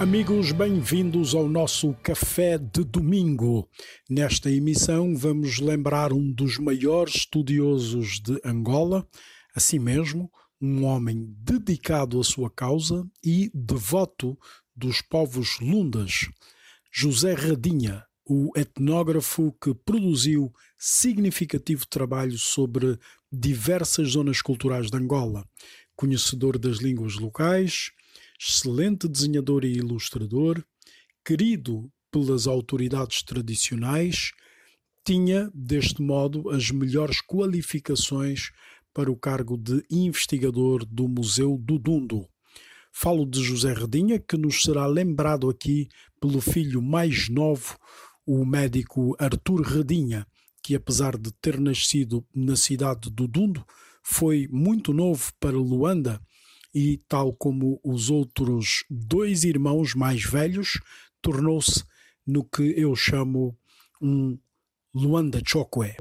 [0.00, 3.68] Amigos, bem-vindos ao nosso Café de Domingo.
[4.08, 9.06] Nesta emissão, vamos lembrar um dos maiores estudiosos de Angola,
[9.54, 14.38] assim mesmo, um homem dedicado à sua causa e devoto
[14.74, 16.30] dos povos lundas,
[16.90, 22.98] José Radinha, o etnógrafo que produziu significativo trabalho sobre
[23.30, 25.46] diversas zonas culturais de Angola,
[25.94, 27.92] conhecedor das línguas locais
[28.40, 30.64] excelente desenhador e ilustrador,
[31.22, 34.32] querido pelas autoridades tradicionais,
[35.04, 38.50] tinha, deste modo, as melhores qualificações
[38.94, 42.26] para o cargo de investigador do Museu do Dundo.
[42.92, 45.88] Falo de José Redinha, que nos será lembrado aqui
[46.18, 47.78] pelo filho mais novo,
[48.26, 50.26] o médico Artur Redinha,
[50.62, 53.64] que apesar de ter nascido na cidade do Dundo,
[54.02, 56.20] foi muito novo para Luanda
[56.74, 60.80] e, tal como os outros dois irmãos mais velhos,
[61.20, 61.84] tornou-se
[62.26, 63.56] no que eu chamo
[64.00, 64.38] um
[64.94, 65.96] Luanda Chokwe.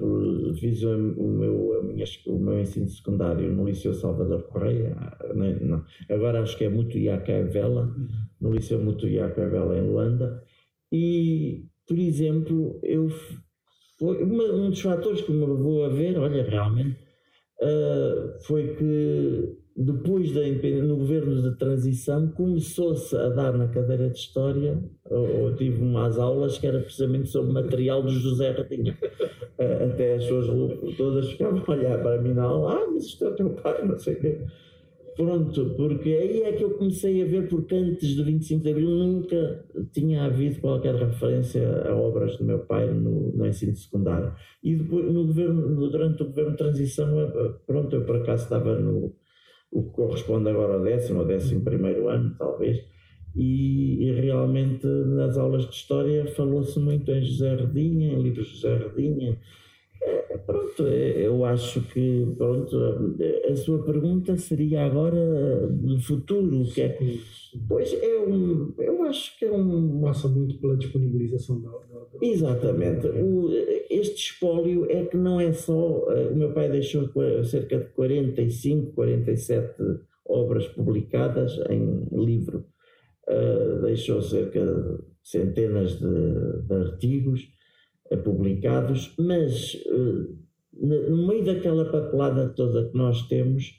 [0.60, 4.96] Fiz o meu, minha, o meu ensino secundário no Liceu Salvador Correia,
[5.62, 7.96] não, agora acho que é Mutuiaca Vela,
[8.42, 10.44] no Liceu Mutuiaca Vela em Luanda,
[10.92, 13.10] e, por exemplo, eu
[14.00, 16.98] foi um dos fatores que me levou a ver, olha, realmente,
[17.62, 20.42] uh, foi que depois da
[20.84, 26.58] no governo de transição começou-se a dar na cadeira de história ou, tive umas aulas
[26.58, 28.94] que era precisamente sobre material do José Ratinho.
[29.58, 33.30] Até as pessoas todas ficavam a olhar para mim na aula ah mas isto é
[33.30, 34.42] o teu pai não sei o quê.
[35.16, 38.90] Pronto porque aí é que eu comecei a ver porque antes do 25 de Abril
[38.90, 44.34] nunca tinha havido qualquer referência a obras do meu pai no, no ensino secundário.
[44.62, 47.08] E depois no governo durante o governo de transição
[47.66, 49.14] pronto eu por acaso estava no
[49.72, 52.84] o que corresponde agora ao décimo ou décimo primeiro ano, talvez,
[53.36, 58.56] e, e, realmente nas aulas de História falou-se muito em José Redinha, em livros de
[58.56, 59.38] José Redinha.
[60.02, 62.78] É, pronto, é, eu acho que pronto,
[63.50, 66.98] a sua pergunta seria agora no futuro, que é.
[67.68, 68.74] Pois é um.
[68.78, 70.02] Eu acho que é um.
[70.02, 71.70] Passa muito pela disponibilização da.
[71.70, 72.08] da...
[72.22, 73.08] Exatamente.
[73.08, 73.50] O,
[73.90, 76.06] este espólio é que não é só.
[76.12, 77.10] Eh, o meu pai deixou
[77.44, 79.74] cerca de 45, 47
[80.26, 82.66] obras publicadas em livro.
[83.28, 87.59] Uh, deixou cerca de centenas de, de artigos
[88.18, 90.38] publicados, mas uh,
[90.74, 93.74] no meio daquela papelada toda que nós temos,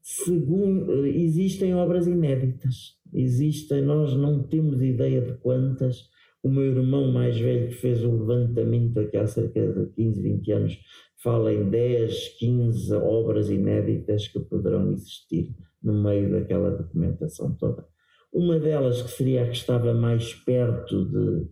[0.00, 2.98] segundo, existem obras inéditas.
[3.12, 6.08] Existem, nós não temos ideia de quantas
[6.42, 10.52] o meu irmão mais velho, que fez o levantamento aqui há cerca de 15, 20
[10.52, 10.78] anos,
[11.22, 17.86] fala em 10, 15 obras inéditas que poderão existir no meio daquela documentação toda.
[18.30, 21.46] Uma delas, que seria a que estava mais perto de,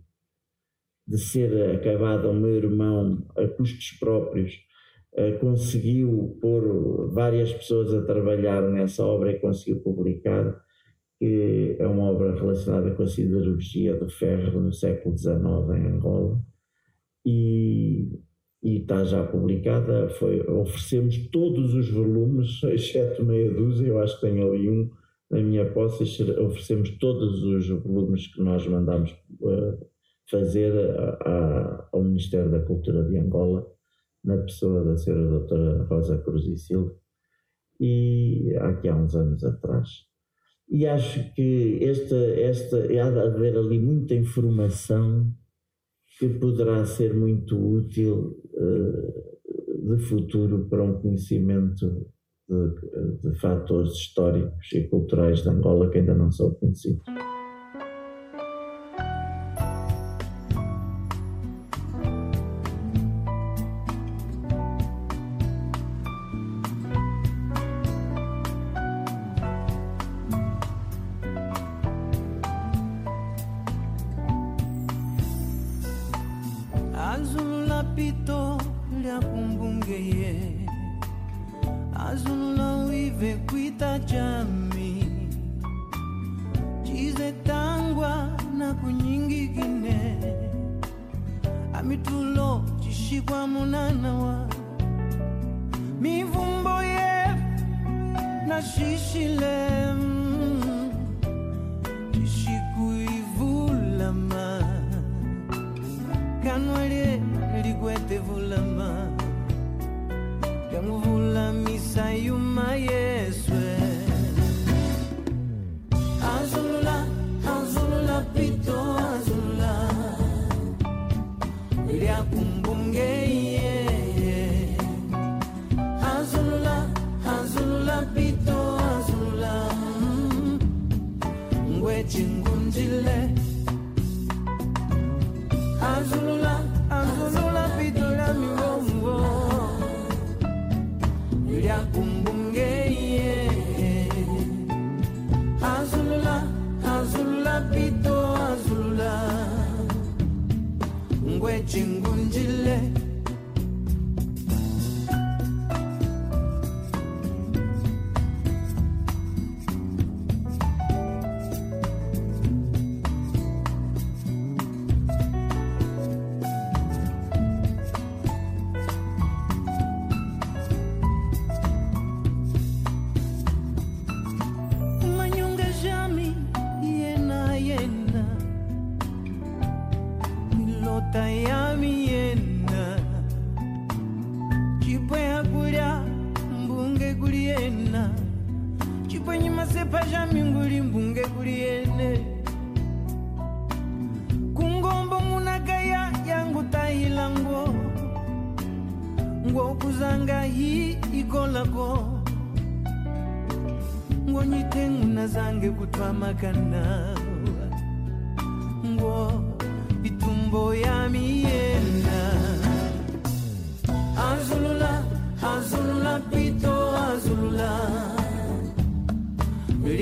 [1.06, 4.54] de ser acabada, o meu irmão, a custos próprios,
[5.14, 10.62] eh, conseguiu pôr várias pessoas a trabalhar nessa obra e conseguiu publicar
[11.22, 15.36] que é uma obra relacionada com a siderurgia do ferro no século XIX
[15.76, 16.42] em Angola
[17.24, 18.18] e,
[18.60, 20.08] e está já publicada.
[20.08, 24.90] Foi, oferecemos todos os volumes, exceto meia dúzia, eu acho que tenho ali um
[25.30, 26.02] na minha posse,
[26.40, 29.91] oferecemos todos os volumes que nós mandamos uh,
[30.32, 33.64] fazer a, a, ao Ministério da Cultura de Angola,
[34.24, 36.92] na pessoa da senhora doutora Rosa Cruz e Silva,
[37.78, 40.10] e aqui há uns anos atrás
[40.72, 45.30] e acho que esta, esta, há de haver ali muita informação
[46.18, 52.06] que poderá ser muito útil uh, de futuro para um conhecimento
[52.48, 57.04] de, de fatores históricos e culturais de Angola que ainda não são conhecidos.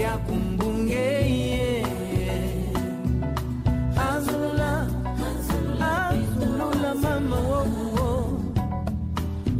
[0.01, 1.85] Lyakumbungeye
[4.09, 4.73] azulula
[5.29, 8.09] azulula mama wowo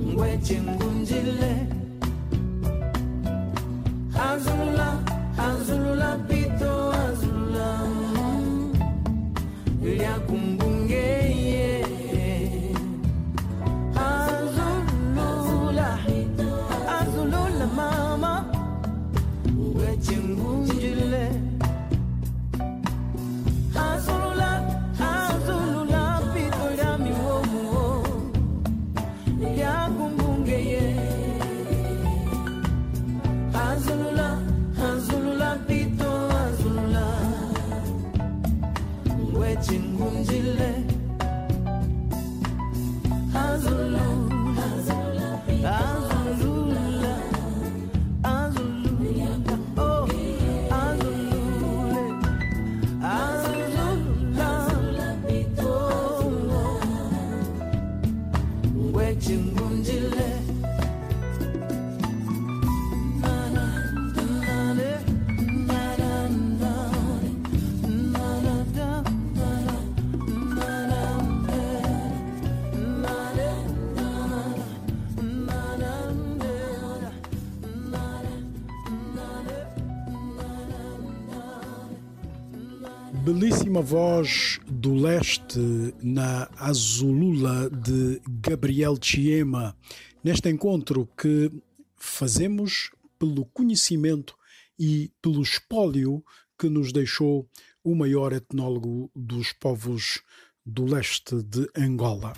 [0.09, 1.70] ngwechengunjile Azulula,
[83.33, 89.77] Belíssima voz do leste na Azulula de Gabriel Chiema,
[90.25, 91.49] neste encontro que
[91.97, 94.35] fazemos pelo conhecimento
[94.77, 96.25] e pelo espólio
[96.59, 97.49] que nos deixou
[97.85, 100.23] o maior etnólogo dos povos
[100.67, 102.33] do leste de Angola.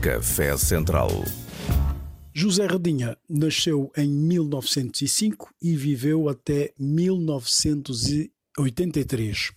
[0.00, 1.10] Café Central.
[2.32, 9.50] José Redinha nasceu em 1905 e viveu até 1983.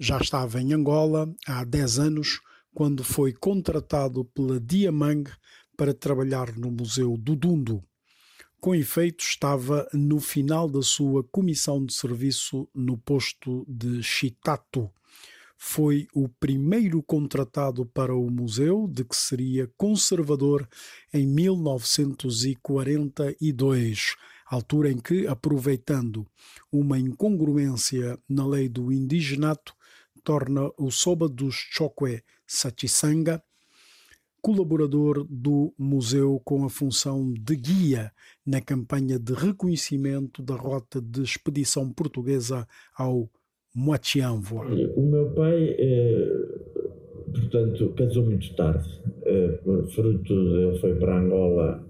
[0.00, 2.40] Já estava em Angola há 10 anos
[2.74, 5.30] quando foi contratado pela Diamang
[5.76, 7.80] para trabalhar no Museu do Dundo.
[8.60, 14.90] Com efeito, estava no final da sua comissão de serviço no posto de Chitato.
[15.64, 20.68] Foi o primeiro contratado para o museu, de que seria conservador
[21.14, 26.26] em 1942, altura em que, aproveitando
[26.70, 29.72] uma incongruência na lei do indigenato,
[30.24, 33.40] torna o Soba dos Chokwe Sachisanga
[34.42, 38.12] colaborador do museu com a função de guia
[38.44, 42.66] na campanha de reconhecimento da rota de expedição portuguesa
[42.96, 43.30] ao
[44.96, 46.48] O meu pai, eh,
[47.32, 48.88] portanto, casou muito tarde.
[49.24, 49.58] Eh,
[49.94, 51.82] fruto, ele foi para Angola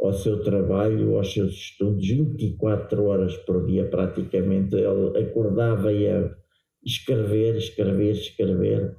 [0.00, 4.74] ao seu trabalho, aos seus estudos, 24 horas por dia praticamente.
[4.74, 6.34] Ele acordava e ia
[6.84, 8.96] escrever, escrever, escrever.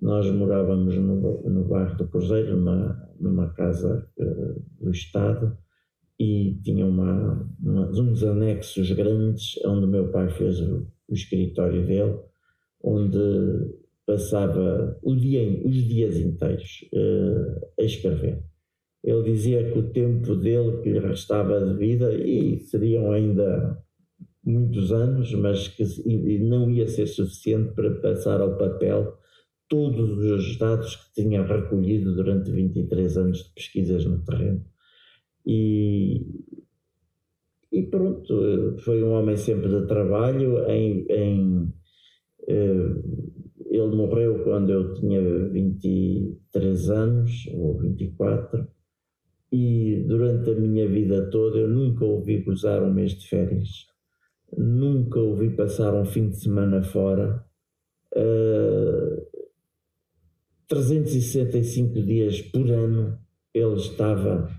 [0.00, 5.56] Nós morávamos no, no bairro do Cruzeiro, numa, numa casa uh, do Estado,
[6.18, 12.18] e tinha uma, uma, uns anexos grandes onde meu pai fez o, o escritório dele,
[12.82, 13.18] onde
[14.06, 18.44] passava dia, os dias inteiros uh, a escrever.
[19.02, 23.78] Ele dizia que o tempo dele que lhe restava de vida, e seriam ainda
[24.44, 25.84] muitos anos, mas que
[26.38, 29.18] não ia ser suficiente para passar ao papel
[29.68, 34.64] todos os dados que tinha recolhido durante 23 anos de pesquisas no terreno.
[35.46, 36.24] E,
[37.72, 40.64] e pronto, foi um homem sempre de trabalho.
[40.68, 41.72] Em, em,
[42.48, 42.94] eh,
[43.70, 48.68] ele morreu quando eu tinha 23 anos, ou 24,
[49.50, 53.86] e durante a minha vida toda eu nunca ouvi gozar um mês de férias,
[54.56, 57.44] nunca ouvi passar um fim de semana fora.
[58.16, 59.33] Uh,
[60.68, 63.18] 365 dias por ano
[63.54, 64.50] ele estava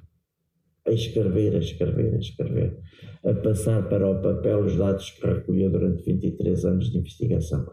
[0.88, 2.80] a escrever, a escrever, a escrever,
[3.24, 7.66] a passar para o papel os dados que recolheu durante 23 anos de investigação.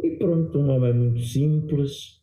[0.00, 2.22] E pronto, um homem muito simples,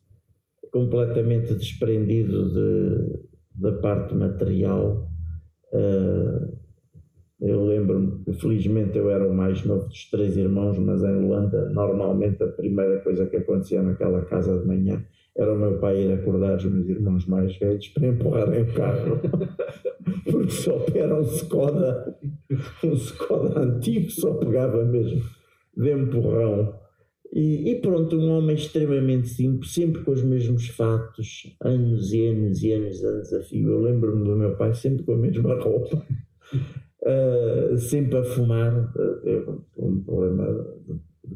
[0.71, 3.19] completamente desprendido de,
[3.55, 5.09] da parte material.
[5.73, 6.57] Uh,
[7.41, 11.69] eu lembro-me que felizmente eu era o mais novo dos três irmãos, mas em Holanda
[11.69, 15.03] normalmente a primeira coisa que acontecia naquela casa de manhã
[15.35, 19.19] era o meu pai ir acordar os meus irmãos mais velhos para empurrarem o carro,
[20.29, 22.15] porque só era um Skoda,
[22.83, 25.21] um Skoda antigo, só pegava mesmo
[25.75, 26.79] de empurrão.
[27.31, 32.61] E, e, pronto, um homem extremamente simples, sempre com os mesmos fatos, anos e anos
[32.61, 33.69] e anos a desafio.
[33.69, 36.05] Eu lembro-me do meu pai sempre com a mesma roupa,
[37.01, 38.93] uh, sempre a fumar.
[38.95, 40.45] Uh, um problema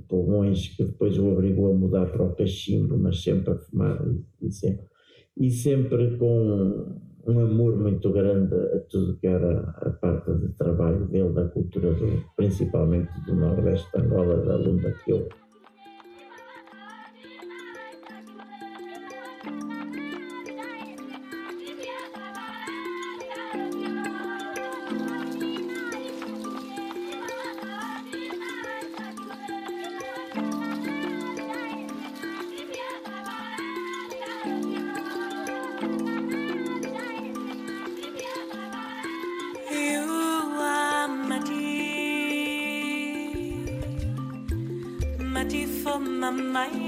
[0.08, 4.48] pulmões que depois o obrigou a mudar para o cachimbo, mas sempre a fumar e,
[4.48, 4.86] e, sempre,
[5.38, 11.06] e sempre com um amor muito grande a tudo que era a parte de trabalho
[11.08, 15.27] dele, da cultura, do, principalmente do Nordeste de Angola, da Lunda que eu
[45.97, 46.87] on my mind.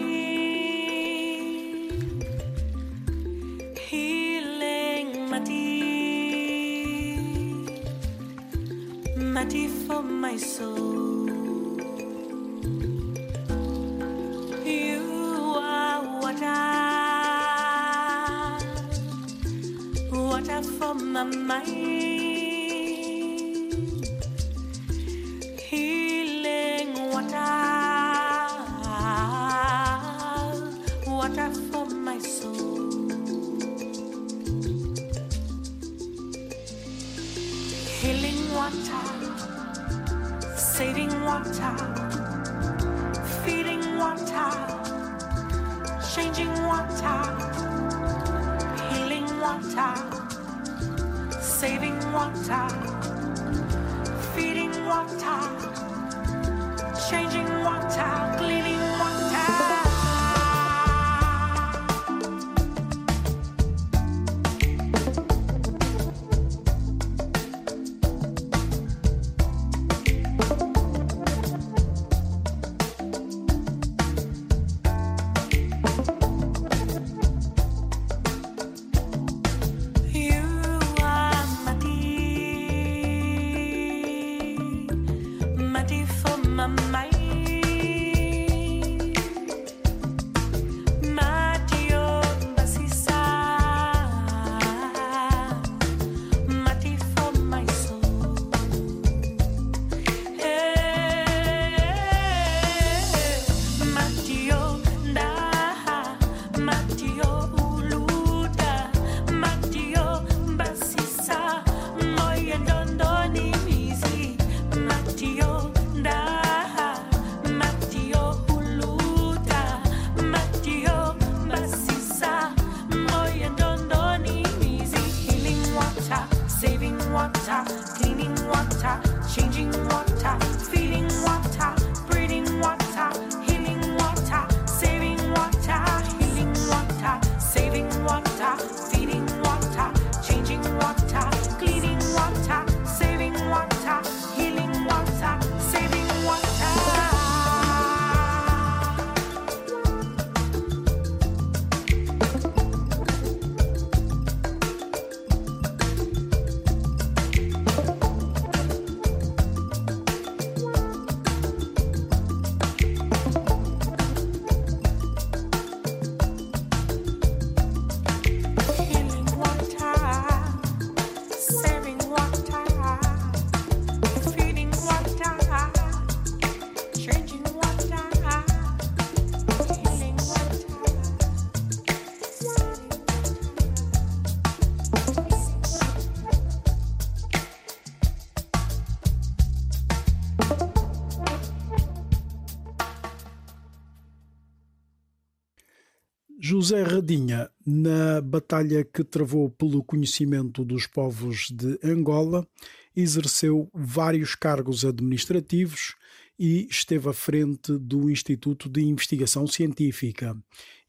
[197.66, 202.48] Na batalha que travou pelo conhecimento dos povos de Angola,
[202.96, 205.96] exerceu vários cargos administrativos
[206.38, 210.36] e esteve à frente do Instituto de Investigação Científica.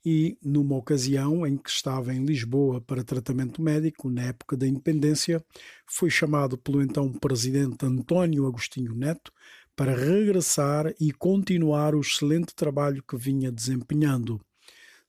[0.04, 5.44] E, numa ocasião em que estava em Lisboa para tratamento médico, na época da independência,
[5.86, 9.30] foi chamado pelo então presidente António Agostinho Neto
[9.76, 14.40] para regressar e continuar o excelente trabalho que vinha desempenhando.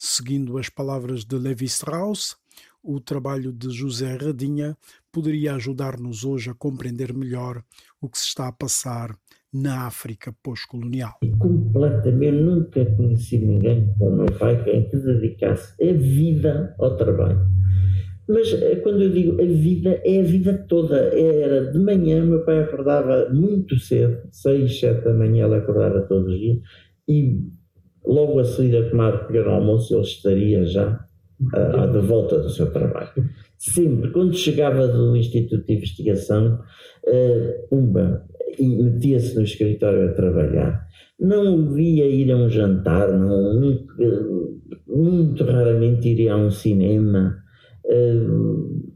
[0.03, 2.35] Seguindo as palavras de Levi Strauss,
[2.83, 4.75] o trabalho de José Radinha
[5.11, 7.61] poderia ajudar-nos hoje a compreender melhor
[8.01, 9.15] o que se está a passar
[9.53, 11.19] na África pós-colonial.
[11.37, 17.39] Completamente, nunca conheci ninguém como meu pai em que dedicasse a vida ao trabalho.
[18.27, 20.97] Mas eh, quando eu digo a vida, é a vida toda.
[21.15, 26.33] Era de manhã, meu pai acordava muito cedo, seis, sete da manhã ele acordava todos
[26.33, 26.57] os dias,
[27.07, 27.60] e
[28.05, 31.05] logo a sair a tomar pequeno almoço ele estaria já
[31.41, 33.11] uh, de volta do seu trabalho.
[33.57, 36.59] Sempre, quando chegava do Instituto de Investigação,
[37.07, 38.21] uh,
[38.57, 40.85] e metia-se no escritório a trabalhar.
[41.19, 43.93] Não o via ir a um jantar, não, muito,
[44.87, 47.37] muito raramente iria a um cinema.
[47.85, 48.91] Uh,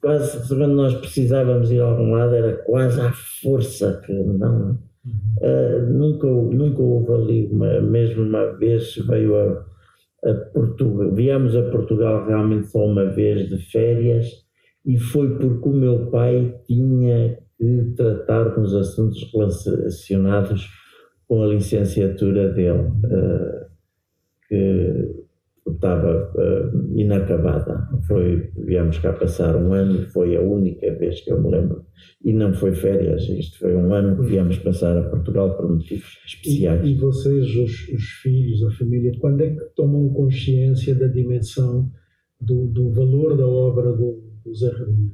[0.00, 4.78] quase quando nós precisávamos ir a algum lado era quase à força que não
[5.40, 9.66] uh, nunca nunca houve ali uma mesmo uma vez veio a
[10.24, 11.14] a Portugal.
[11.14, 14.26] Viemos a Portugal realmente só uma vez de férias
[14.84, 20.68] e foi porque o meu pai tinha que tratar com os assuntos relacionados
[21.26, 23.66] com a licenciatura dele, uh,
[24.48, 25.25] que
[25.72, 27.88] estava uh, inacabada.
[28.06, 31.84] Foi, viemos cá passar um ano, foi a única vez que eu me lembro.
[32.24, 36.18] E não foi férias, isto foi um ano que viemos passar a Portugal por motivos
[36.26, 36.84] especiais.
[36.84, 41.90] E, e vocês, os, os, filhos, a família, quando é que tomam consciência da dimensão
[42.40, 45.12] do, do valor da obra do, do Zé Radinho?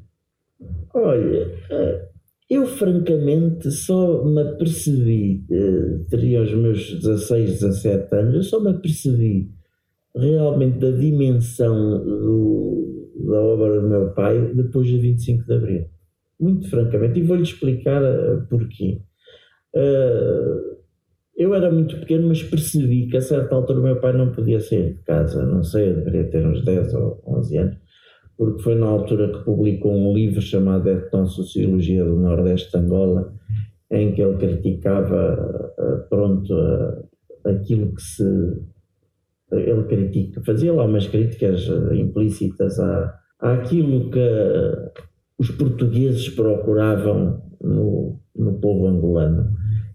[0.95, 2.13] Olha, uh,
[2.51, 8.71] eu francamente só me apercebi, uh, teria os meus 16, 17 anos, eu só me
[8.71, 9.51] apercebi
[10.15, 15.85] realmente da dimensão do, da obra do meu pai depois de 25 de Abril.
[16.39, 17.21] Muito francamente.
[17.21, 19.01] E vou-lhe explicar uh, porquê.
[19.75, 20.73] Uh,
[21.37, 24.61] eu era muito pequeno, mas percebi que a certa altura o meu pai não podia
[24.61, 25.45] sair de casa.
[25.47, 27.77] Não sei, deveria ter uns 10 ou 11 anos,
[28.37, 33.33] porque foi na altura que publicou um livro chamado Eton Sociologia do Nordeste de Angola,
[33.91, 36.55] em que ele criticava, uh, pronto,
[37.45, 38.25] aquilo que se
[39.53, 44.19] ele critica, fazia lá umas críticas eh, implícitas à, àquilo que
[45.39, 49.51] os portugueses procuravam no, no povo angolano,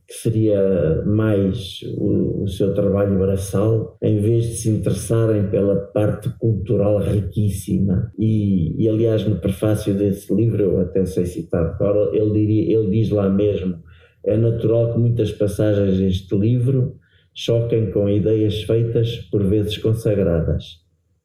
[0.07, 6.29] que seria mais o, o, seu trabalho braçal, em vez de se interessarem pela parte
[6.39, 8.11] cultural riquíssima.
[8.17, 12.89] E, e aliás, no prefácio desse livro, eu até sei citar agora, ele, diria, ele
[12.89, 13.79] diz lá mesmo:
[14.25, 16.95] é natural que muitas passagens deste livro
[17.37, 20.63] choquem com ideias feitas, por vezes consagradas.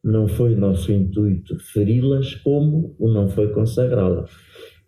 [0.04, 4.30] Não foi nosso intuito feri-las, como o não foi consagrá-las.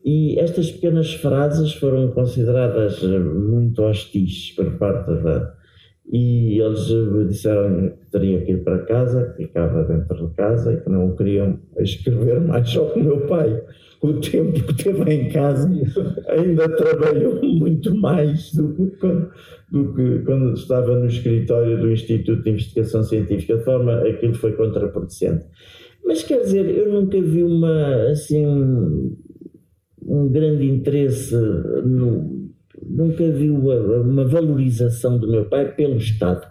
[0.05, 5.55] E estas pequenas frases foram consideradas muito hostis por parte da.
[6.13, 6.89] E eles
[7.27, 11.17] disseram que teria que ir para casa, que ficava dentro de casa e que não
[11.17, 12.71] queriam escrever mais.
[12.71, 13.63] Que o meu pai
[14.05, 15.71] o tempo que teve em casa,
[16.29, 19.31] ainda trabalhou muito mais do que, quando,
[19.73, 24.53] do que quando estava no escritório do Instituto de Investigação Científica, de forma aquilo foi
[24.53, 25.47] contraproducente.
[26.05, 29.17] Mas quer dizer, eu nunca vi uma, assim, um,
[30.03, 32.44] um grande interesse no,
[32.89, 36.47] nunca vi uma, uma, valorização do meu pai pelo Estado.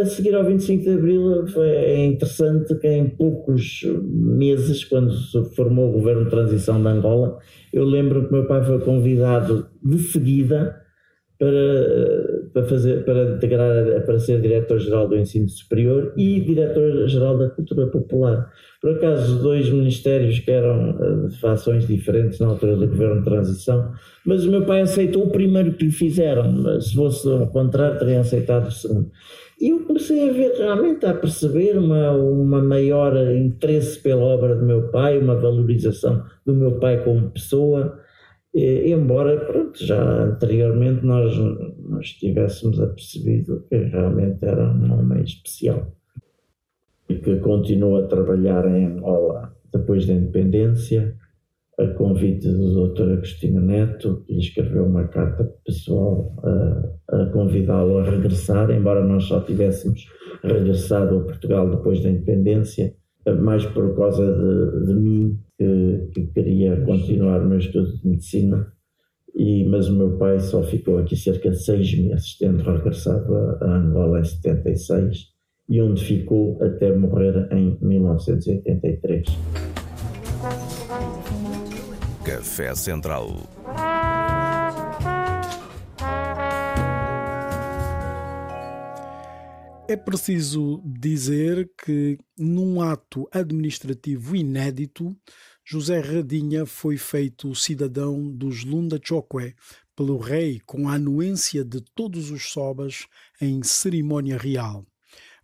[0.00, 5.90] A seguir ao 25 de Abril é interessante que em poucos meses, quando se formou
[5.90, 7.38] o governo de transição de Angola,
[7.72, 10.76] eu lembro que meu pai foi convidado de seguida
[11.38, 17.88] para, para, fazer, para integrar, para ser diretor-geral do ensino superior e diretor-geral da cultura
[17.88, 18.48] popular.
[18.80, 23.24] Por acaso, dois ministérios que eram eh, de fações diferentes na altura do governo de
[23.24, 23.92] transição,
[24.24, 28.20] mas o meu pai aceitou o primeiro que lhe fizeram, se fosse ao contrário, teria
[28.20, 29.10] aceitado o segundo.
[29.60, 34.64] E eu comecei a ver realmente, a perceber uma, uma maior interesse pela obra do
[34.64, 37.98] meu pai, uma valorização do meu pai como pessoa,
[38.54, 41.36] embora pronto, já anteriormente nós,
[41.78, 45.92] nós tivéssemos apercebido que realmente era um homem especial
[47.08, 51.16] e que continuou a trabalhar em Angola depois da independência,
[51.78, 53.14] a convite do Dr.
[53.14, 59.24] Agostinho Neto, que lhe escreveu uma carta pessoal a, a convidá-lo a regressar, embora nós
[59.24, 60.06] só tivéssemos
[60.44, 62.94] regressado a Portugal depois da independência,
[63.32, 68.72] mais por causa de, de mim, que, que, queria continuar o meu estudo de medicina,
[69.34, 73.76] e, mas o meu pai só ficou aqui cerca de seis meses, tendo regressado a,
[73.76, 75.32] Angola em 76,
[75.68, 79.26] e onde ficou até morrer em 1983.
[82.24, 83.53] Café Central
[89.86, 95.14] É preciso dizer que, num ato administrativo inédito,
[95.62, 99.54] José Radinha foi feito cidadão dos Lunda Chokwe
[99.94, 103.06] pelo rei com a anuência de todos os sobas
[103.38, 104.86] em cerimônia real,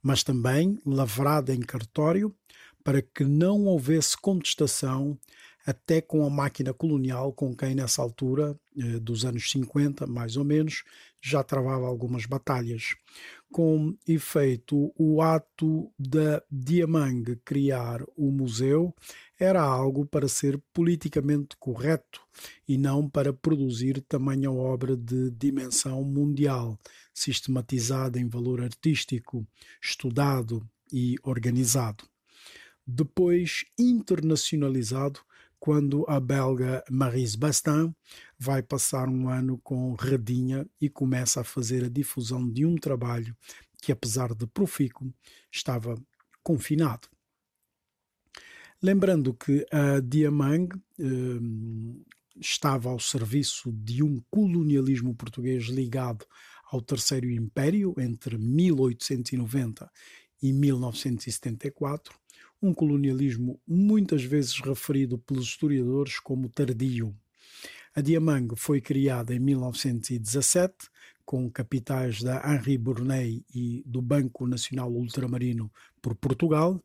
[0.03, 2.35] mas também lavrada em cartório
[2.83, 5.19] para que não houvesse contestação
[5.67, 10.45] até com a máquina colonial com quem nessa altura, eh, dos anos 50 mais ou
[10.45, 10.83] menos,
[11.21, 12.95] já travava algumas batalhas
[13.53, 18.95] com efeito o ato da Diamang criar o museu
[19.39, 22.21] era algo para ser politicamente correto
[22.69, 26.79] e não para produzir tamanha obra de dimensão mundial,
[27.13, 29.47] sistematizada em valor artístico,
[29.83, 32.05] estudado e organizado.
[32.87, 35.21] Depois internacionalizado
[35.61, 37.95] quando a belga Marise Bastin
[38.39, 43.37] vai passar um ano com Redinha e começa a fazer a difusão de um trabalho
[43.83, 45.13] que, apesar de profícuo,
[45.53, 45.95] estava
[46.43, 47.09] confinado.
[48.83, 51.05] Lembrando que a Diamang eh,
[52.41, 56.25] estava ao serviço de um colonialismo português ligado
[56.73, 59.91] ao Terceiro Império entre 1890
[60.43, 62.19] e 1974,
[62.63, 67.15] um colonialismo muitas vezes referido pelos historiadores como tardio.
[67.95, 70.75] A Diamang foi criada em 1917
[71.25, 75.71] com capitais da Henri Bournay e do Banco Nacional Ultramarino
[76.03, 76.83] por Portugal,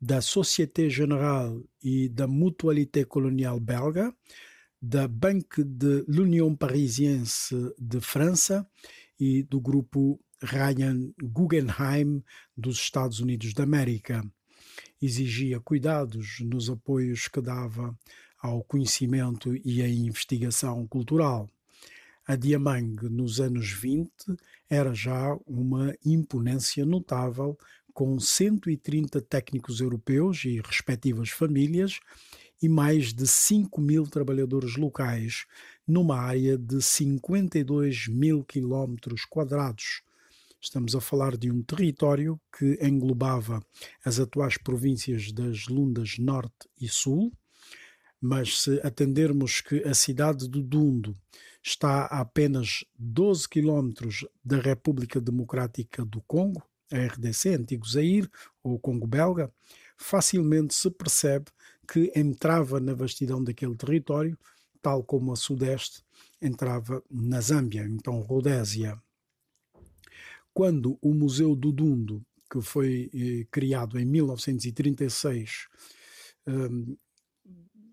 [0.00, 4.14] da Société Générale e da Mutualité Coloniale Belga,
[4.80, 8.68] da Banque de l'Union Parisiense de França
[9.18, 12.22] e do grupo Ryan Guggenheim
[12.56, 14.22] dos Estados Unidos da América
[15.00, 17.96] exigia cuidados nos apoios que dava
[18.40, 21.48] ao conhecimento e à investigação cultural.
[22.26, 24.10] A Diamang, nos anos 20,
[24.68, 27.56] era já uma imponência notável,
[27.94, 31.98] com 130 técnicos europeus e respectivas famílias
[32.60, 35.46] e mais de 5 mil trabalhadores locais,
[35.86, 40.02] numa área de 52 mil quilómetros quadrados,
[40.60, 43.62] Estamos a falar de um território que englobava
[44.04, 47.32] as atuais províncias das Lundas Norte e Sul,
[48.20, 51.14] mas se atendermos que a cidade de Dundo
[51.62, 58.30] está a apenas 12 quilómetros da República Democrática do Congo, a RDC, antigo Zaire,
[58.62, 59.52] ou Congo belga,
[59.96, 61.46] facilmente se percebe
[61.86, 64.38] que entrava na vastidão daquele território,
[64.80, 66.02] tal como a sudeste
[66.40, 69.00] entrava na Zâmbia, então Rodésia
[70.56, 75.68] quando o Museu do Dundo, que foi eh, criado em 1936,
[76.46, 76.96] um,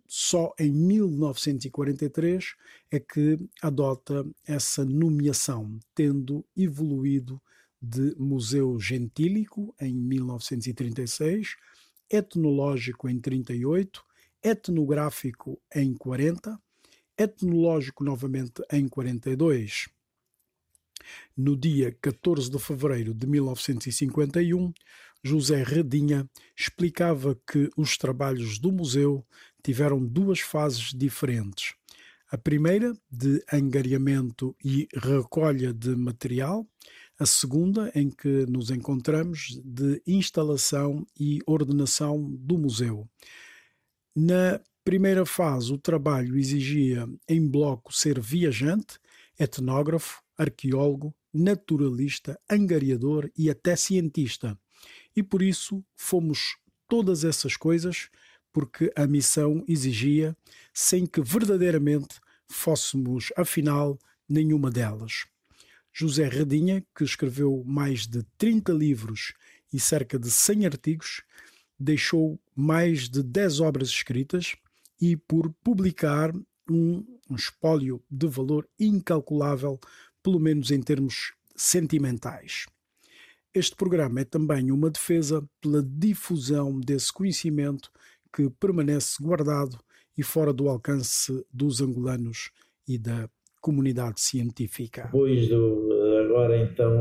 [0.08, 2.56] só em 1943
[2.90, 7.42] é que adota essa nomeação, tendo evoluído
[7.82, 11.58] de museu gentílico em 1936,
[12.10, 14.02] etnológico em 38,
[14.42, 16.58] etnográfico em 40,
[17.18, 19.90] etnológico novamente em 42.
[21.36, 24.74] No dia 14 de fevereiro de 1951,
[25.24, 29.26] José Redinha explicava que os trabalhos do museu
[29.64, 31.74] tiveram duas fases diferentes.
[32.34, 36.68] A primeira, de angariamento e recolha de material,
[37.20, 43.08] a segunda, em que nos encontramos, de instalação e ordenação do museu.
[44.16, 48.98] Na primeira fase, o trabalho exigia em bloco ser viajante,
[49.40, 54.58] etnógrafo, arqueólogo, naturalista, angariador e até cientista.
[55.16, 58.10] E por isso fomos todas essas coisas
[58.52, 60.38] porque a missão exigia,
[60.72, 63.98] sem que verdadeiramente fôssemos, afinal,
[64.30, 65.26] nenhuma delas.
[65.92, 69.34] José Redinha, que escreveu mais de 30 livros
[69.72, 71.24] e cerca de 100 artigos,
[71.80, 74.56] deixou mais de 10 obras escritas
[75.02, 76.32] e por publicar
[76.70, 79.80] um, um espólio de valor incalculável
[80.24, 82.66] pelo menos em termos sentimentais.
[83.54, 87.92] Este programa é também uma defesa pela difusão desse conhecimento
[88.36, 89.78] que permanece guardado
[90.18, 92.50] e fora do alcance dos angolanos
[92.88, 93.30] e da
[93.62, 95.04] comunidade científica?
[95.04, 95.90] Depois do,
[96.26, 96.92] agora então,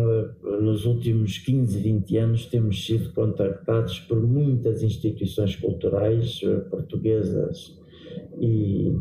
[0.60, 7.76] nos últimos 15, 20 anos, temos sido contactados por muitas instituições culturais eh, portuguesas
[8.38, 8.92] e,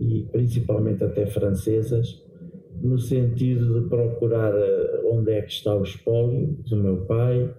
[0.00, 2.21] e principalmente até francesas,
[2.82, 7.54] no sentido de procurar eh, onde é que está o espólio do meu pai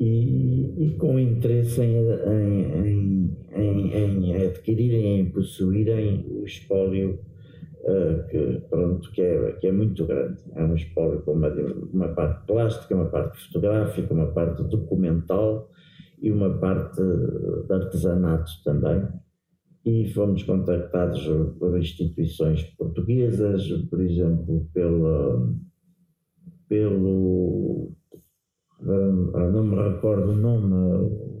[0.00, 7.20] e, e com interesse em, em, em, em, adquirirem, em possuírem o espólio
[7.84, 10.40] uh, que, pronto, que, é, que é muito grande.
[10.54, 11.48] É um espólio com uma,
[11.92, 15.70] uma parte plástica, uma parte fotográfica, uma parte documental
[16.20, 19.02] e uma parte de artesanato também
[19.84, 21.24] e fomos contactados
[21.58, 25.54] por instituições portuguesas, por exemplo, pela,
[26.68, 27.92] pelo.
[28.80, 31.38] não me recordo o nome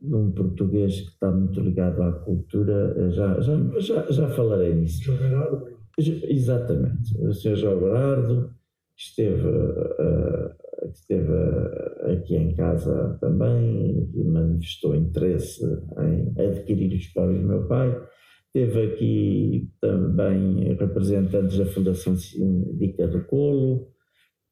[0.00, 5.02] de um português que está muito ligado à cultura, já, já, já, já falarei nisso.
[5.02, 5.76] João?
[5.98, 7.56] Exatamente, o Sr.
[7.56, 8.50] João Gerardo
[8.96, 9.48] esteve.
[9.48, 11.32] Uh, que esteve
[12.12, 15.64] aqui em casa também e manifestou interesse
[15.98, 17.96] em adquirir os espólios do meu pai.
[18.52, 23.88] Teve aqui também representantes da Fundação Síndica do Colo,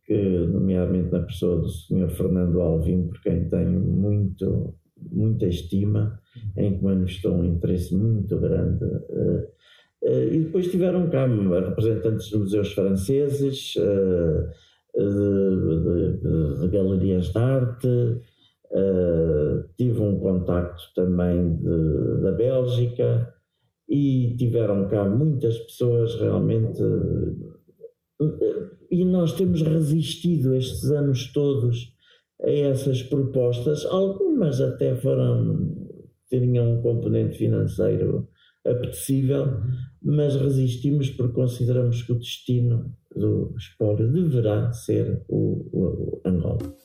[0.05, 2.11] que, nomeadamente na pessoa do Sr.
[2.11, 4.75] Fernando Alvim, por quem tenho muito,
[5.11, 6.21] muita estima,
[6.57, 8.85] em que manifestou um interesse muito grande.
[8.85, 9.49] Eh,
[10.05, 14.51] eh, e depois tiveram cá representantes dos museus franceses, eh,
[15.03, 23.35] de, de, de galerias de arte, uh, tive um contacto também de, da Bélgica
[23.89, 26.81] e tiveram cá muitas pessoas realmente.
[28.91, 31.93] E nós temos resistido estes anos todos
[32.43, 35.75] a essas propostas, algumas até foram,
[36.31, 38.29] tinham um componente financeiro
[38.65, 39.47] apetecível,
[40.05, 46.77] mas resistimos porque consideramos que o destino do espólio deverá ser o, o, o Angola.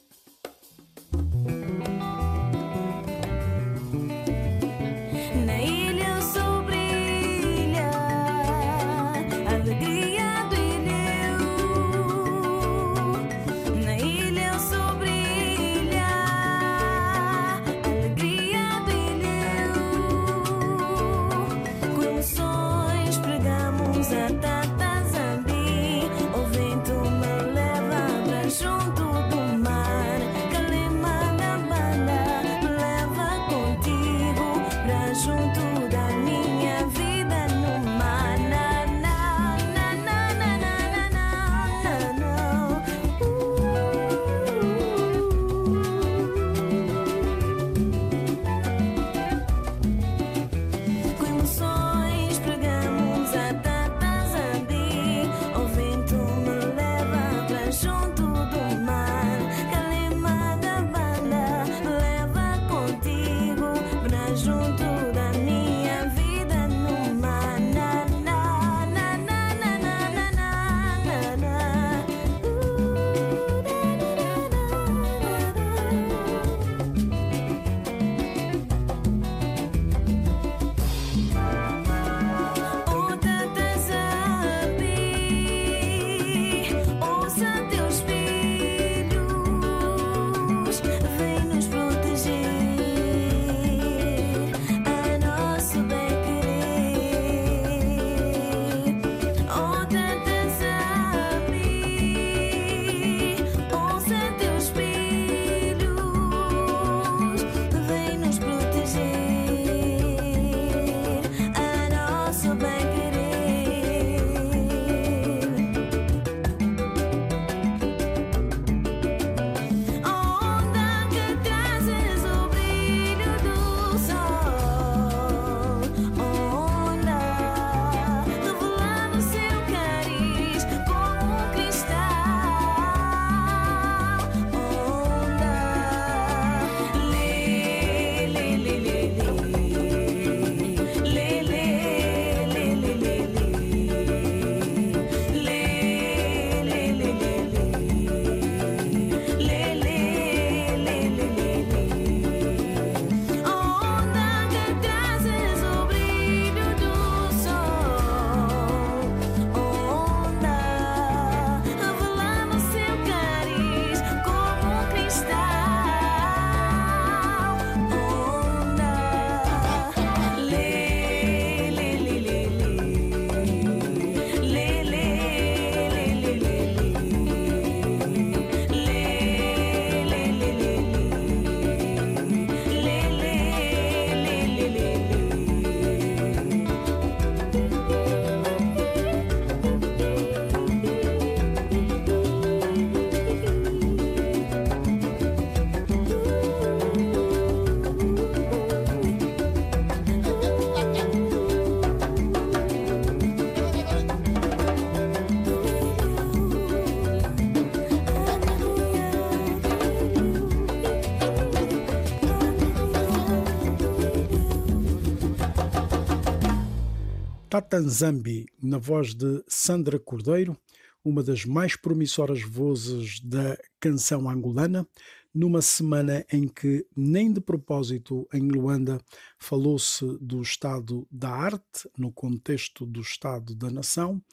[217.62, 220.58] Tatanzambi, na voz de Sandra Cordeiro,
[221.04, 224.88] uma das mais promissoras vozes da canção angolana,
[225.34, 228.98] numa semana em que, nem de propósito, em Luanda,
[229.38, 234.24] falou-se do estado da arte no contexto do estado da nação,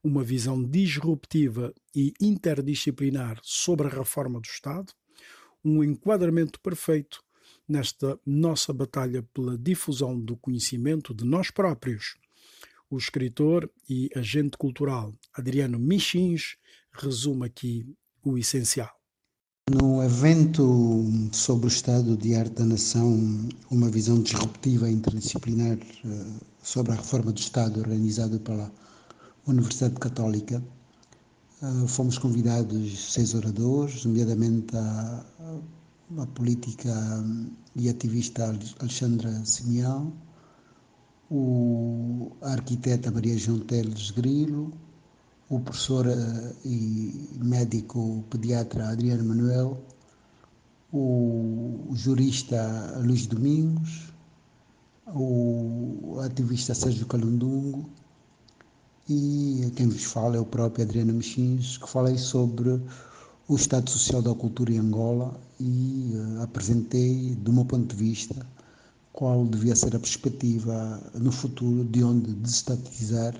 [0.00, 4.92] uma visão disruptiva e interdisciplinar sobre a reforma do Estado,
[5.64, 7.20] um enquadramento perfeito
[7.68, 12.14] nesta nossa batalha pela difusão do conhecimento de nós próprios.
[12.88, 16.56] O escritor e agente cultural Adriano Michins
[16.92, 17.84] resume aqui
[18.24, 18.90] o essencial.
[19.68, 26.26] No evento sobre o estado de arte da nação, uma visão disruptiva interdisciplinar eh,
[26.62, 28.72] sobre a reforma do Estado organizado pela
[29.48, 30.62] Universidade Católica,
[31.62, 35.26] eh, fomos convidados seis oradores, nomeadamente a,
[36.18, 36.94] a política
[37.74, 40.12] e ativista Alexandra Simeão,
[41.30, 44.72] o, arquiteta Maria João Teles Grilo,
[45.48, 49.80] o professor eh, e médico pediatra Adriano Manuel,
[50.92, 54.12] o jurista Luís Domingos,
[55.14, 57.88] o ativista Sérgio Calundungo
[59.08, 62.80] e quem vos fala é o próprio Adriano Mexins, que falei sobre
[63.48, 68.34] o estado social da cultura em Angola e uh, apresentei, do meu ponto de vista,
[69.16, 73.34] qual devia ser a perspectiva no futuro de onde desestatizar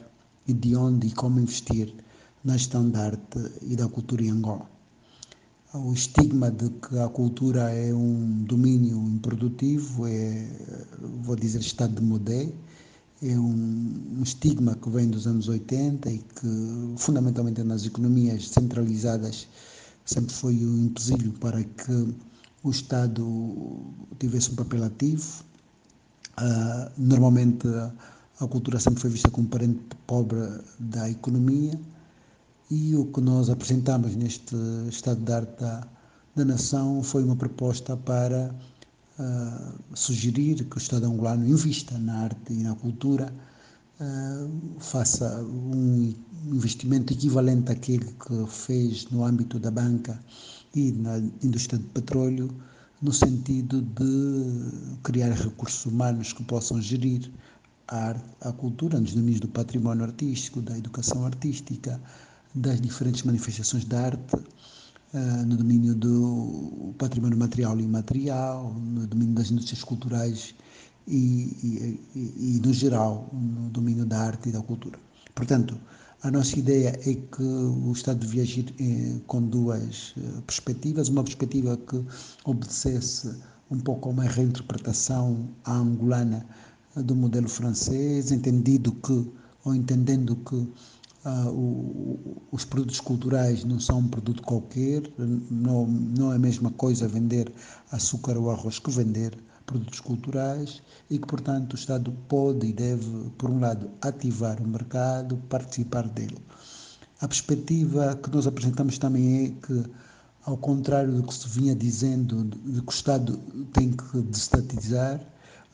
[0.49, 1.95] e de onde e como investir
[2.43, 4.67] na gestão da arte e da cultura em Angola.
[5.75, 10.49] O estigma de que a cultura é um domínio improdutivo, é,
[11.23, 12.49] vou dizer, estado de modé,
[13.23, 19.47] é um, um, estigma que vem dos anos 80 e que, fundamentalmente nas economias centralizadas,
[20.07, 22.15] sempre foi um empecilho para que
[22.63, 23.25] o Estado
[24.19, 25.45] tivesse um papel ativo.
[26.39, 27.67] Uh, normalmente
[28.41, 30.39] a cultura sempre foi vista como parente pobre
[30.79, 31.81] da economia
[32.71, 34.55] e o que nós apresentamos neste
[34.89, 35.87] Estado de Arte da,
[36.35, 38.55] da Nação foi uma proposta para
[39.19, 43.33] uh, sugerir que o Estado angolano invista na arte e na cultura,
[44.01, 46.15] uh, faça um
[46.47, 50.21] investimento equivalente àquele que fez no âmbito da banca
[50.75, 52.51] e na indústria de petróleo,
[53.03, 57.31] no sentido de criar recursos humanos que possam gerir
[57.89, 62.01] a, arte, a cultura nos domínios do património artístico, da educação artística,
[62.55, 69.35] das diferentes manifestações da arte, uh, no domínio do património material e imaterial, no domínio
[69.35, 70.55] das indústrias culturais
[71.07, 74.99] e, e, e, no geral, no domínio da arte e da cultura.
[75.35, 75.79] Portanto,
[76.23, 81.09] a nossa ideia é que o Estado devia agir eh, com duas eh, perspectivas.
[81.09, 82.03] Uma perspectiva que
[82.45, 83.35] obedecesse
[83.71, 86.47] um pouco a uma reinterpretação à angolana
[86.97, 89.31] do modelo francês, entendido que,
[89.65, 90.67] ou entendendo que
[91.27, 95.03] Uh, o, os produtos culturais não são um produto qualquer,
[95.51, 97.53] não, não é a mesma coisa vender
[97.91, 99.37] açúcar ou arroz que vender
[99.67, 104.67] produtos culturais e que, portanto, o Estado pode e deve, por um lado, ativar o
[104.67, 106.39] mercado, participar dele.
[107.21, 109.85] A perspectiva que nós apresentamos também é que,
[110.45, 113.37] ao contrário do que se vinha dizendo, de que o Estado
[113.73, 115.21] tem que destatizar,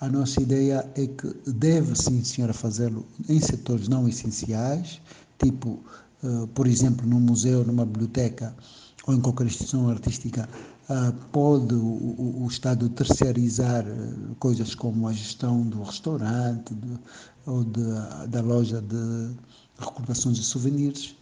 [0.00, 5.00] a nossa ideia é que deve, sim, senhora, fazê-lo em setores não essenciais,
[5.38, 5.78] tipo,
[6.24, 8.52] uh, por exemplo, num museu, numa biblioteca
[9.06, 10.48] ou em qualquer instituição artística,
[11.30, 16.74] pode o, o, Estado terceirizar uh, coisas como a gestão do restaurante
[17.46, 17.82] ou de,
[18.28, 19.34] da loja de
[19.78, 21.16] recordações e souvenirs,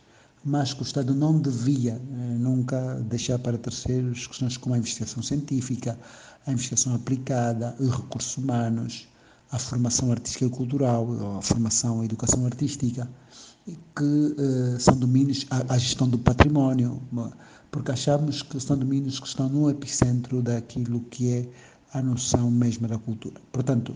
[0.44, 2.00] mas que o Estado não devia
[2.38, 5.98] nunca deixar para terceiros questões como a investigação científica,
[6.46, 9.08] a investigação aplicada, os recursos humanos,
[9.52, 13.08] a formação artística e cultural, a formação e educação artística
[13.96, 17.00] que uh, são domínios, a, a, gestão do património,
[17.70, 21.48] porque achamos que são domínios que estão no epicentro daquilo que é
[21.92, 23.40] a noção mesma da cultura.
[23.52, 23.94] Portanto,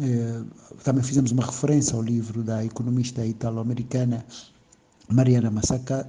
[0.00, 0.42] eh,
[0.82, 4.24] também fizemos uma referência ao livro da economista italo-americana
[5.08, 5.50] Mariana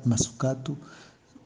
[0.05, 0.77] Massucato,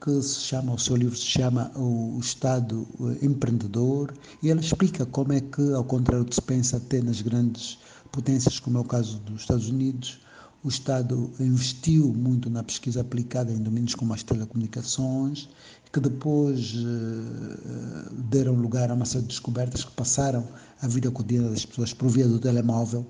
[0.02, 5.06] que se chama, o seu livro se chama O Estado eh, Empreendedor, e ela explica
[5.06, 7.80] como é que, ao contrário do que se pensa até nas grandes
[8.12, 10.20] potências, como é o caso dos Estados Unidos,
[10.64, 15.48] o Estado investiu muito na pesquisa aplicada em domínios como as telecomunicações,
[15.92, 20.46] que depois eh, deram lugar a uma série de descobertas que passaram
[20.82, 23.06] a vida cotidiana das pessoas por via do telemóvel,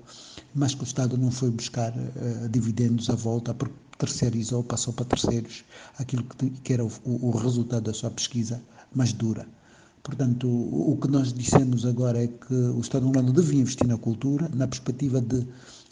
[0.54, 5.04] mas que o Estado não foi buscar uh, dividendos à volta, porque terceirizou, passou para
[5.04, 5.64] terceiros
[5.98, 8.60] aquilo que, que era o, o, resultado da sua pesquisa
[8.94, 9.46] mais dura.
[10.02, 13.98] Portanto, o, o que nós dissemos agora é que o Estado angolano devia investir na
[13.98, 15.46] cultura, na perspectiva de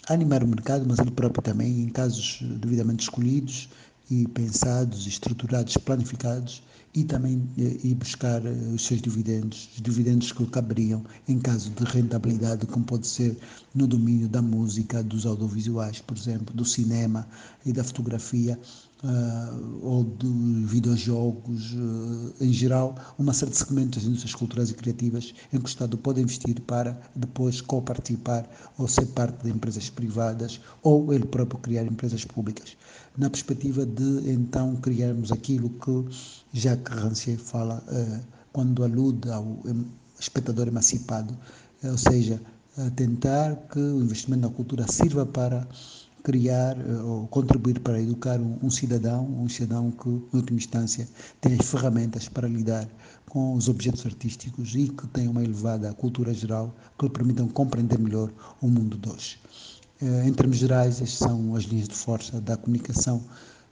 [0.08, 3.68] animar o mercado, mas ele próprio também, em casos devidamente escolhidos
[4.10, 6.62] e pensados, estruturados, planificados,
[6.94, 8.42] e também ir buscar
[8.74, 13.36] os seus dividendos, os dividendos que caberiam em caso de rentabilidade, como pode ser
[13.74, 17.28] no domínio da música, dos audiovisuais, por exemplo, do cinema
[17.64, 18.58] e da fotografia,
[19.02, 20.26] uh, ou de
[20.66, 25.64] videojogos, uh, em geral, uma série de segmentos das indústrias culturais e criativas em que
[25.64, 31.26] o Estado pode investir para depois co-participar ou ser parte de empresas privadas ou ele
[31.26, 32.76] próprio criar empresas públicas.
[33.16, 36.16] Na perspectiva de então criarmos aquilo que
[36.52, 38.20] Jacques Rancière fala uh,
[38.52, 39.58] quando alude ao
[40.18, 41.36] espectador emancipado,
[41.84, 42.40] ou seja,
[42.96, 45.68] tentar que o investimento na cultura sirva para
[46.28, 51.08] criar eh, ou contribuir para educar um, cidadão, um cidadão que, em última instância,
[51.40, 52.86] tem as ferramentas para lidar
[53.30, 57.98] com os objetos artísticos e que tem uma elevada cultura geral que lhe permitam compreender
[57.98, 59.40] melhor o mundo de hoje.
[60.02, 63.22] Eh, em termos gerais, estas são as linhas de força da comunicação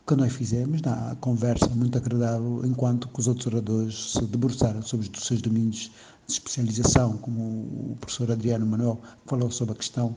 [0.07, 5.11] que nós fizemos na conversa muito agradável, enquanto que os outros oradores se debruçaram sobre
[5.15, 5.91] os seus domínios
[6.27, 7.41] de especialização, como
[7.93, 10.17] o professor Adriano Manuel falou sobre a questão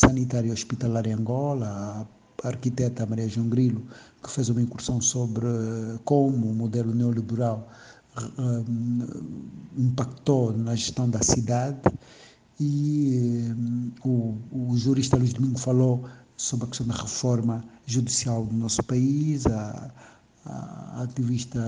[0.00, 2.06] sanitária hospitalar em Angola,
[2.42, 3.82] a arquiteta Maria João Grilo,
[4.22, 7.68] que fez uma incursão sobre eh, como o modelo neoliberal
[8.38, 11.82] um, eh, impactou na gestão da cidade.
[12.58, 16.04] E eh, o, o, jurista Luís Domingo falou
[16.36, 19.90] sobre a questão da reforma judicial do nosso país, a,
[20.46, 21.60] a ativista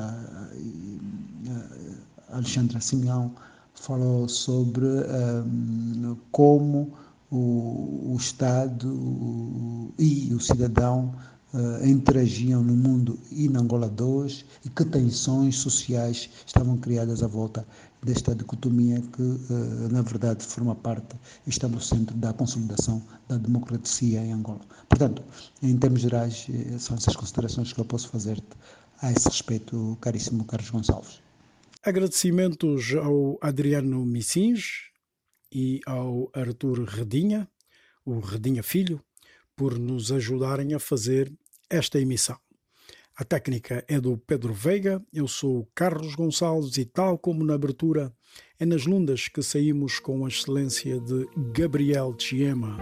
[2.31, 3.35] Alexandra Simeão
[3.75, 6.95] falou sobre um, como
[7.33, 11.15] o, o Estado e o cidadão
[11.55, 17.27] uh, interagiam no mundo e na Angola 2 e que tensões sociais estavam criadas à
[17.27, 17.67] volta
[18.03, 21.17] desta dicotomia que, uh, na verdade, forma parte
[21.47, 24.61] e está no centro da consolidação da democracia em Angola.
[24.87, 25.23] Portanto,
[25.63, 28.43] em termos gerais, eh, são essas considerações que eu posso fazer
[29.01, 31.23] a esse respeito, caríssimo Carlos Gonçalves.
[31.83, 34.92] Agradecimentos ao Adriano Missins,
[35.53, 37.49] e ao Arthur Redinha,
[38.05, 39.01] o Redinha Filho,
[39.55, 41.33] por nos ajudarem a fazer
[41.69, 42.37] esta emissão.
[43.15, 48.13] A técnica é do Pedro Veiga, eu sou Carlos Gonçalves e, tal como na abertura,
[48.59, 52.79] é nas lundas que saímos com a excelência de Gabriel Chiema.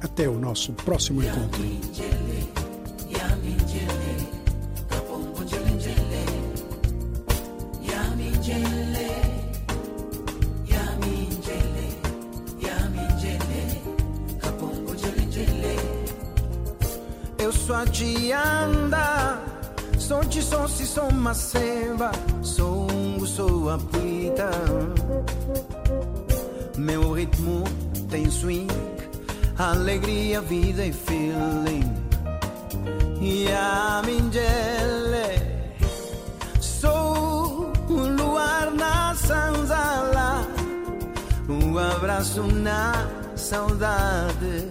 [0.00, 2.29] Até o nosso próximo encontro.
[17.86, 19.40] Sua anda
[19.98, 22.10] Sou de som se sou macemba
[22.42, 24.50] Sou sou a puita.
[26.76, 27.64] Meu ritmo
[28.10, 28.68] tem swing
[29.58, 31.94] Alegria, vida e feeling.
[33.20, 35.40] E a mingele
[36.60, 40.46] Sou um luar na sanzala.
[41.48, 43.06] Um abraço na
[43.36, 44.69] saudade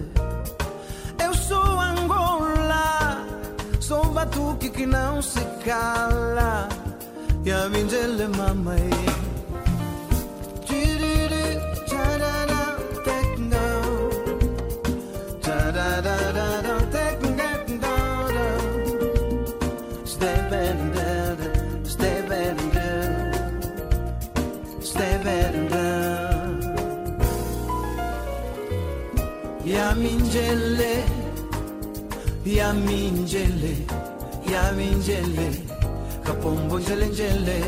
[4.20, 6.68] batuque que não se cala
[7.46, 8.90] E a minha mamãe
[29.66, 30.94] Yamingele
[32.46, 33.89] yaminjele
[34.60, 35.48] yaminjele
[36.24, 37.60] kapombo njele njele.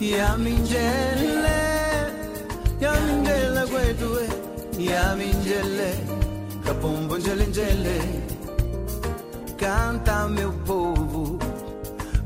[0.00, 1.58] Yaminjele
[2.80, 4.10] yaminjele kwetu
[4.78, 5.90] yaminjele
[6.64, 7.16] kapombo
[9.56, 11.38] canta meu povo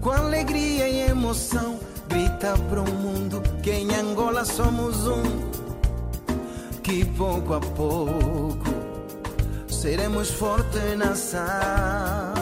[0.01, 1.79] com alegria e emoção.
[2.09, 5.23] Grita pro mundo que em Angola somos um.
[6.83, 8.71] Que pouco a pouco
[9.69, 12.42] seremos forte nação.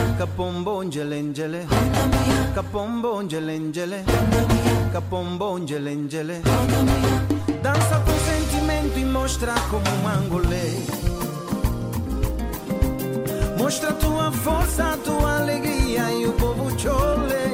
[0.21, 1.65] capombo angelengele
[2.53, 4.03] capombo angelengele
[4.93, 6.41] capombo angelengele
[7.59, 10.69] Danza con sentimento e mostra come un angolè.
[13.57, 17.50] Mostra tua forza, tua alegria e o povo te.